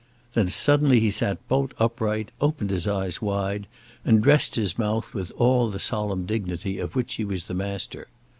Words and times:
Then 0.33 0.47
suddenly 0.47 0.99
he 0.99 1.11
sat 1.11 1.47
bolt 1.47 1.75
upright, 1.77 2.31
opened 2.41 2.71
his 2.71 2.87
eyes 2.87 3.21
wide, 3.21 3.67
and 4.03 4.19
dressed 4.23 4.55
his 4.55 4.79
mouth 4.79 5.13
with 5.13 5.31
all 5.37 5.69
the 5.69 5.79
solemn 5.79 6.25
dignity 6.25 6.79
of 6.79 6.95
which 6.95 7.13
he 7.13 7.23
was 7.23 7.43
the 7.45 7.53
master. 7.53 8.07